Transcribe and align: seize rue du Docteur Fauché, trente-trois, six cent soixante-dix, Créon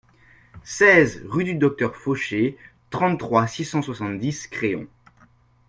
seize 0.63 1.21
rue 1.27 1.43
du 1.43 1.53
Docteur 1.53 1.95
Fauché, 1.95 2.57
trente-trois, 2.89 3.45
six 3.45 3.65
cent 3.65 3.83
soixante-dix, 3.83 4.47
Créon 4.47 4.87